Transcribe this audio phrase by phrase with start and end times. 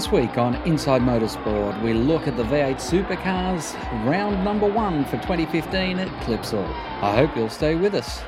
[0.00, 3.74] This week on Inside Motorsport, we look at the V8 Supercars
[4.06, 6.66] round number one for 2015 at Clipsal.
[7.02, 8.22] I hope you'll stay with us.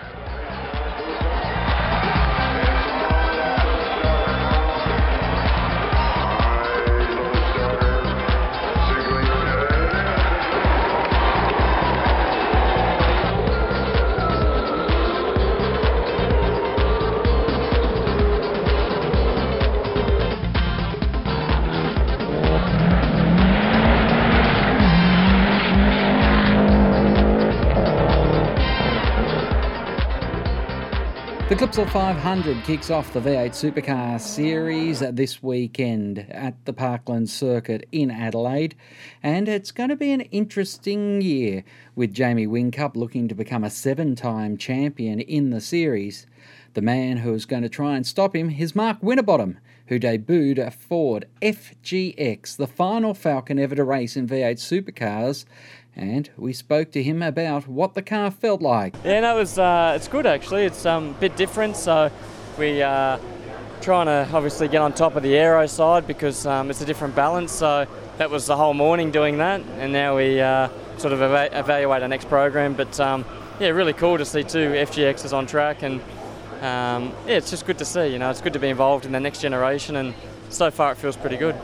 [31.52, 37.86] The Clipsal 500 kicks off the V8 Supercar Series this weekend at the Parkland Circuit
[37.92, 38.74] in Adelaide,
[39.22, 41.62] and it's going to be an interesting year
[41.94, 46.26] with Jamie Whincup looking to become a seven time champion in the series.
[46.72, 50.70] The man who's going to try and stop him is Mark Winterbottom, who debuted a
[50.70, 55.44] Ford FGX, the final Falcon ever to race in V8 supercars,
[55.96, 58.94] and we spoke to him about what the car felt like.
[59.04, 60.64] Yeah, no, it was, uh, it's good actually.
[60.64, 62.10] It's um, a bit different, so
[62.58, 63.18] we uh,
[63.80, 67.14] trying to obviously get on top of the aero side because um, it's a different
[67.14, 67.52] balance.
[67.52, 67.86] So
[68.18, 72.02] that was the whole morning doing that, and now we uh, sort of eva- evaluate
[72.02, 72.74] our next program.
[72.74, 73.24] But um,
[73.60, 76.00] yeah, really cool to see two FGXs on track, and
[76.62, 78.08] um, yeah, it's just good to see.
[78.08, 80.14] You know, it's good to be involved in the next generation, and
[80.48, 81.56] so far it feels pretty good.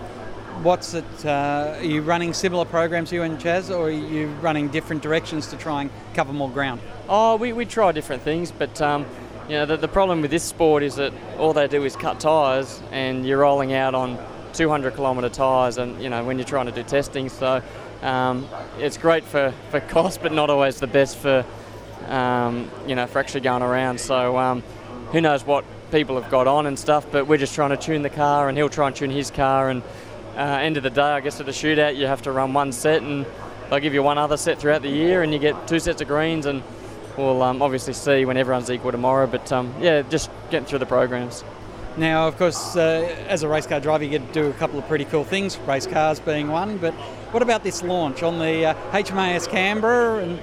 [0.63, 1.05] What's it?
[1.25, 5.47] Uh, are you running similar programs, you and Chaz, or are you running different directions
[5.49, 6.81] to try and cover more ground?
[7.09, 9.07] Oh, we, we try different things, but um,
[9.49, 12.19] you know the, the problem with this sport is that all they do is cut
[12.19, 14.19] tyres, and you're rolling out on
[14.53, 17.63] 200 kilometre tyres, and you know when you're trying to do testing, so
[18.03, 18.49] um,
[18.81, 21.47] it's great for, for cost, but not always the best for
[22.09, 24.01] um, you know for actually going around.
[24.01, 24.65] So um,
[25.13, 28.03] who knows what people have got on and stuff, but we're just trying to tune
[28.03, 29.85] the car, and he'll try and tune his car, and
[30.39, 32.71] uh, end of the day, I guess at the shootout, you have to run one
[32.71, 33.27] set, and
[33.69, 36.07] they'll give you one other set throughout the year, and you get two sets of
[36.07, 36.63] greens, and
[37.17, 39.27] we'll um, obviously see when everyone's equal tomorrow.
[39.27, 41.43] But um, yeah, just getting through the programs.
[41.97, 44.79] Now, of course, uh, as a race car driver, you get to do a couple
[44.79, 46.79] of pretty cool things, race cars being one.
[46.79, 46.95] But
[47.33, 50.39] what about this launch on the uh, HMAS Canberra and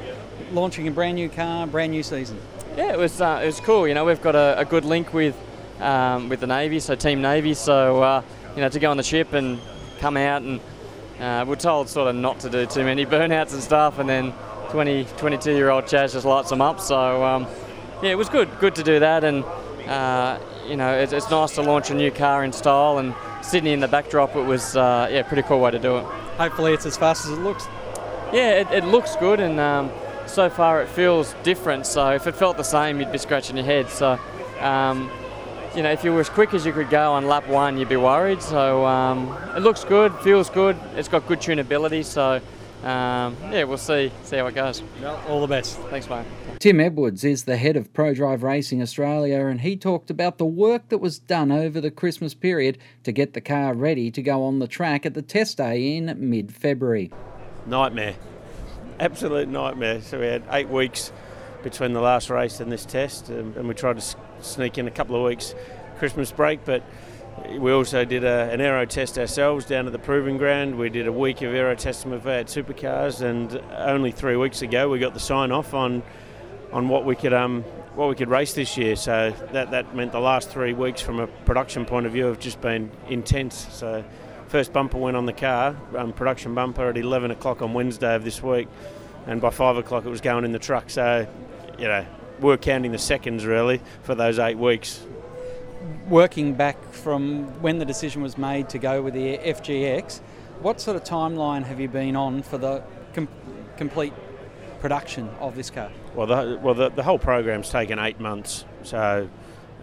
[0.51, 2.37] launching a brand new car, brand new season?
[2.75, 3.87] Yeah, it was uh, it was cool.
[3.87, 5.37] You know, we've got a, a good link with
[5.79, 7.53] um, with the Navy, so Team Navy.
[7.53, 8.21] So uh,
[8.55, 9.57] you know, to go on the ship and
[9.99, 10.59] come out and
[11.19, 14.33] uh, we're told sort of not to do too many burnouts and stuff, and then
[14.69, 16.79] 20, 22 year old Chaz just lights them up.
[16.79, 17.47] So um,
[18.01, 19.43] yeah, it was good, good to do that, and
[19.87, 22.97] uh, you know it's, it's, nice to launch a new car in style.
[22.97, 26.03] And Sydney in the backdrop, it was uh, yeah, pretty cool way to do it.
[26.37, 27.65] Hopefully, it's as fast as it looks.
[28.33, 29.91] Yeah, it, it looks good, and um,
[30.25, 31.85] so far it feels different.
[31.85, 33.89] So if it felt the same, you'd be scratching your head.
[33.89, 34.19] So.
[34.59, 35.09] Um,
[35.75, 37.89] you know, if you were as quick as you could go on lap one, you'd
[37.89, 38.41] be worried.
[38.41, 40.77] So um, it looks good, feels good.
[40.95, 42.05] It's got good tunability.
[42.05, 42.41] So
[42.87, 44.83] um, yeah, we'll see see how it goes.
[45.01, 45.77] Well, all the best.
[45.89, 46.25] Thanks, mate.
[46.59, 50.87] Tim Edwards is the head of Prodrive Racing Australia, and he talked about the work
[50.89, 54.59] that was done over the Christmas period to get the car ready to go on
[54.59, 57.11] the track at the test day in mid-February.
[57.65, 58.15] Nightmare,
[58.99, 60.01] absolute nightmare.
[60.01, 61.11] So we had eight weeks
[61.65, 64.91] between the last race and this test, and, and we tried to sneak in a
[64.91, 65.55] couple of weeks
[65.97, 66.83] Christmas break, but
[67.57, 70.77] we also did a, an aero test ourselves down at the proving ground.
[70.77, 74.89] We did a week of aero testing with our supercars, and only three weeks ago
[74.89, 76.03] we got the sign off on
[76.71, 77.63] on what we could um,
[77.95, 78.95] what we could race this year.
[78.95, 82.39] So that that meant the last three weeks from a production point of view have
[82.39, 83.67] just been intense.
[83.71, 84.05] So
[84.49, 88.23] first bumper went on the car, um, production bumper at 11 o'clock on Wednesday of
[88.23, 88.67] this week,
[89.25, 90.91] and by five o'clock it was going in the truck.
[90.91, 91.27] So
[91.77, 92.05] you know
[92.39, 95.05] we're counting the seconds really for those eight weeks.
[96.09, 100.19] Working back from when the decision was made to go with the FGX,
[100.61, 102.83] what sort of timeline have you been on for the
[103.13, 103.27] com-
[103.77, 104.13] complete
[104.79, 105.91] production of this car?
[106.15, 109.29] Well, the, well, the, the whole program's taken eight months, so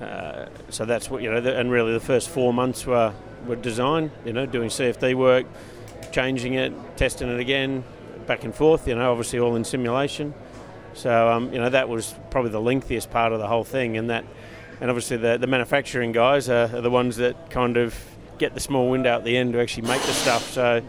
[0.00, 3.12] uh, so that's what you know, the, and really the first four months were
[3.46, 5.46] were design, you know, doing CFD work,
[6.12, 7.84] changing it, testing it again,
[8.26, 10.32] back and forth, you know, obviously all in simulation.
[10.94, 14.10] So um, you know that was probably the lengthiest part of the whole thing, and
[14.10, 14.24] that,
[14.80, 17.94] and obviously the, the manufacturing guys are, are the ones that kind of
[18.38, 20.50] get the small window at the end to actually make the stuff.
[20.50, 20.82] So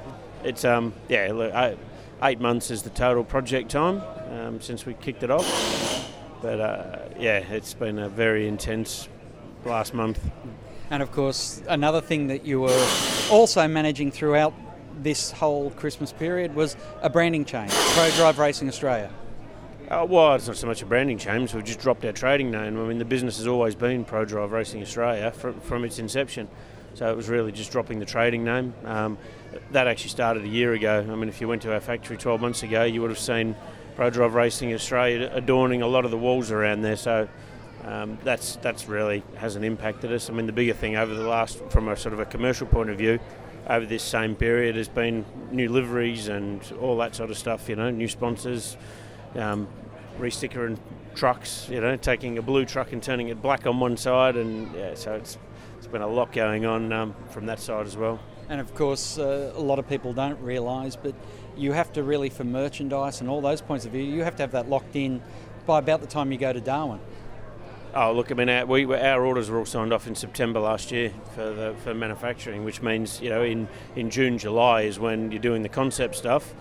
[0.44, 1.78] it's um, yeah, look, eight,
[2.22, 4.02] eight months is the total project time
[4.32, 6.12] um, since we kicked it off.
[6.42, 9.08] But uh, yeah, it's been a very intense
[9.66, 10.20] last month.
[10.90, 12.88] And of course, another thing that you were
[13.32, 14.54] also managing throughout
[15.02, 19.10] this whole Christmas period was a branding change, Prodrive Racing Australia.
[19.94, 21.54] Uh, well, it's not so much a branding change.
[21.54, 22.80] We've just dropped our trading name.
[22.80, 26.48] I mean, the business has always been Prodrive Racing Australia from, from its inception.
[26.96, 28.74] So it was really just dropping the trading name.
[28.86, 29.20] Um,
[29.70, 31.06] that actually started a year ago.
[31.08, 33.56] I mean, if you went to our factory 12 months ago, you would have seen
[33.96, 36.96] Prodrive Racing Australia adorning a lot of the walls around there.
[36.96, 37.30] So
[37.84, 40.28] um, that's that's really hasn't impacted us.
[40.28, 42.90] I mean, the bigger thing over the last, from a sort of a commercial point
[42.90, 43.20] of view,
[43.68, 47.70] over this same period has been new liveries and all that sort of stuff.
[47.70, 48.76] You know, new sponsors,
[49.36, 49.68] um,
[50.20, 50.80] resticker and
[51.16, 51.68] trucks.
[51.70, 54.94] You know, taking a blue truck and turning it black on one side, and yeah,
[54.96, 55.38] so it's
[55.78, 58.20] it's been a lot going on um, from that side as well.
[58.50, 61.16] And of course, uh, a lot of people don't realise, but
[61.58, 64.44] you have to really, for merchandise and all those points of view, you have to
[64.44, 65.22] have that locked in
[65.66, 67.00] by about the time you go to Darwin.
[67.96, 70.92] Oh, look, I mean, our, we, our orders were all signed off in September last
[70.92, 75.32] year for the, for manufacturing, which means you know in, in June, July is when
[75.32, 76.56] you're doing the concept stuff,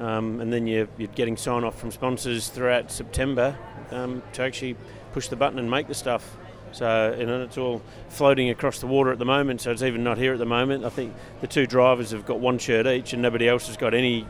[0.00, 3.56] um, and then you're, you're getting sign off from sponsors throughout September
[3.90, 4.76] um, to actually
[5.12, 6.36] push the button and make the stuff.
[6.72, 9.60] So know, it's all floating across the water at the moment.
[9.60, 10.84] So it's even not here at the moment.
[10.84, 13.94] I think the two drivers have got one shirt each, and nobody else has got
[13.94, 14.26] any.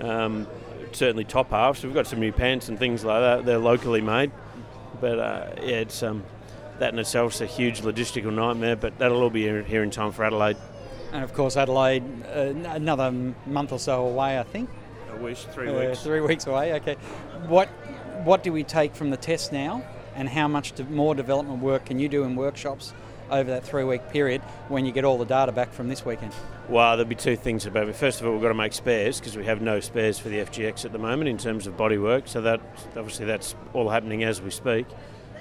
[0.00, 0.46] Um,
[0.92, 1.78] certainly top half.
[1.78, 3.46] So we've got some new pants and things like that.
[3.46, 4.32] They're locally made.
[5.00, 6.24] But uh, yeah, it's um,
[6.78, 8.76] that in itself is a huge logistical nightmare.
[8.76, 10.56] But that'll all be here in time for Adelaide.
[11.12, 13.10] And of course, Adelaide, uh, another
[13.46, 14.68] month or so away, I think.
[15.18, 16.02] A week, three uh, weeks.
[16.02, 16.74] Three weeks away.
[16.74, 16.94] Okay.
[17.48, 17.68] What
[18.24, 19.84] what do we take from the test now,
[20.14, 22.92] and how much more development work can you do in workshops
[23.30, 26.32] over that three week period when you get all the data back from this weekend?
[26.68, 27.96] Well, there'll be two things about it.
[27.96, 30.38] First of all, we've got to make spares because we have no spares for the
[30.38, 32.28] FGX at the moment in terms of bodywork.
[32.28, 32.60] So that
[32.96, 34.86] obviously that's all happening as we speak.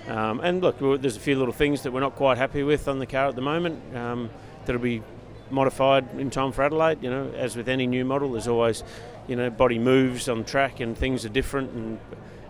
[0.07, 2.99] Um, and look, there's a few little things that we're not quite happy with on
[2.99, 3.95] the car at the moment.
[3.95, 4.29] Um,
[4.65, 5.01] that'll be
[5.49, 7.01] modified in time for Adelaide.
[7.01, 8.83] You know, as with any new model, there's always,
[9.27, 11.71] you know, body moves on track and things are different.
[11.71, 11.99] And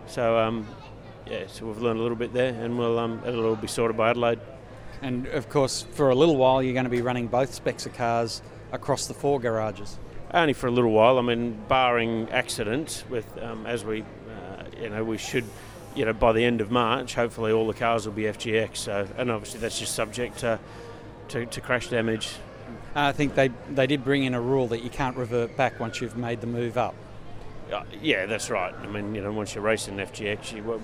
[0.06, 0.66] so, um,
[1.26, 3.96] yeah, so we've learned a little bit there, and we'll um, it'll all be sorted
[3.96, 4.40] by Adelaide.
[5.02, 7.94] And of course, for a little while, you're going to be running both specs of
[7.94, 8.42] cars
[8.72, 9.98] across the four garages.
[10.32, 11.18] Only for a little while.
[11.18, 15.44] I mean, barring accidents, with um, as we, uh, you know, we should,
[15.94, 18.76] you know, by the end of March, hopefully all the cars will be FGX.
[18.76, 20.58] So, and obviously that's just subject to,
[21.28, 22.34] to, to crash damage.
[22.96, 26.00] I think they they did bring in a rule that you can't revert back once
[26.00, 26.94] you've made the move up.
[27.72, 28.74] Uh, yeah, that's right.
[28.74, 30.80] I mean, you know, once you're racing FGX, you,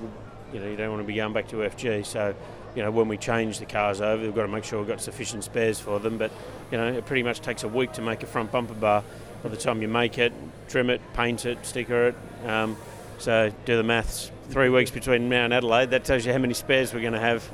[0.53, 2.05] you know, you don't want to be going back to FG.
[2.05, 2.35] So
[2.75, 5.00] you know, when we change the cars over, we've got to make sure we've got
[5.00, 6.19] sufficient spares for them.
[6.19, 6.31] But,
[6.70, 9.05] you know, it pretty much takes a week to make a front bumper bar.
[9.43, 10.32] By the time you make it,
[10.69, 12.14] trim it, paint it, sticker it,
[12.47, 12.76] um,
[13.19, 14.31] so do the maths.
[14.50, 17.19] Three weeks between now and Adelaide, that tells you how many spares we're going to
[17.19, 17.49] have.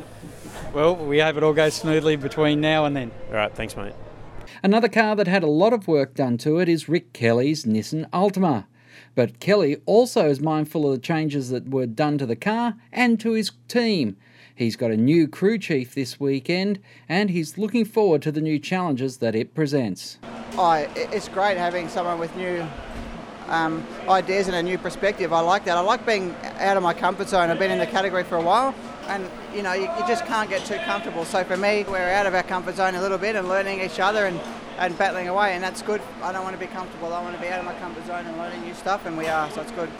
[0.75, 3.11] Well, we hope it all goes smoothly between now and then.
[3.29, 3.95] All right, thanks, mate.
[4.63, 8.09] Another car that had a lot of work done to it is Rick Kelly's Nissan
[8.11, 8.67] Altima.
[9.15, 13.19] But Kelly also is mindful of the changes that were done to the car and
[13.21, 14.17] to his team.
[14.55, 18.59] He's got a new crew chief this weekend and he's looking forward to the new
[18.59, 20.19] challenges that it presents.
[20.53, 22.67] Oh, it's great having someone with new
[23.49, 25.33] um, ideas and a new perspective.
[25.33, 25.77] I like that.
[25.77, 27.51] I like being out of my comfort zone.
[27.51, 28.75] I've been in the category for a while
[29.09, 31.25] and you know you, you just can't get too comfortable.
[31.25, 33.99] So for me, we're out of our comfort zone a little bit and learning each
[33.99, 34.41] other and
[34.79, 36.01] and battling away, and that's good.
[36.23, 37.13] I don't want to be comfortable.
[37.13, 39.27] I want to be out of my comfort zone and learning new stuff, and we
[39.27, 39.91] are, so it's good.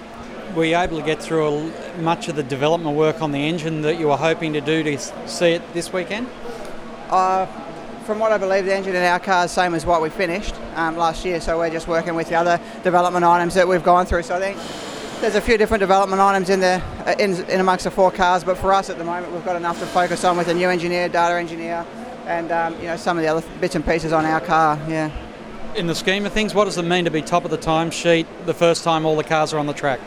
[0.55, 3.83] Were you able to get through a, much of the development work on the engine
[3.83, 4.99] that you were hoping to do to
[5.29, 6.29] see it this weekend?
[7.11, 7.47] Uh,
[8.05, 10.55] from what I believe, the engine in our car is same as what we finished
[10.77, 14.07] um, last year, so we're just working with the other development items that we've gone
[14.07, 14.23] through.
[14.23, 14.59] So I think
[15.21, 18.45] there's a few different development items in there uh, in, in amongst the four cars,
[18.45, 20.69] but for us at the moment, we've got enough to focus on with a new
[20.69, 21.85] engineer, data engineer,
[22.27, 24.79] and um, you know some of the other bits and pieces on our car.
[24.89, 25.11] Yeah.
[25.75, 28.27] In the scheme of things, what does it mean to be top of the timesheet
[28.47, 30.01] the first time all the cars are on the track?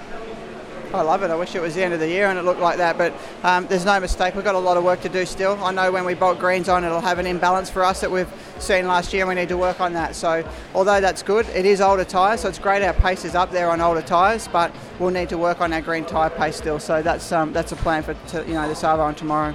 [0.94, 1.32] I love it.
[1.32, 3.14] I wish it was the end of the year and it looked like that, but
[3.44, 4.36] um, there's no mistake.
[4.36, 5.58] We've got a lot of work to do still.
[5.64, 8.32] I know when we bolt greens on, it'll have an imbalance for us that we've
[8.60, 10.16] seen last year, and we need to work on that.
[10.16, 13.52] So, although that's good, it is older tyres, so it's great our pace is up
[13.52, 16.80] there on older tyres, but we'll need to work on our green tyre pace still.
[16.80, 19.54] So that's um, that's a plan for to, you know this Arvo and tomorrow.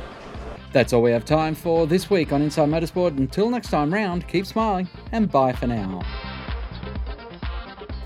[0.72, 3.16] That's all we have time for this week on Inside Motorsport.
[3.16, 6.04] Until next time round, keep smiling and bye for now.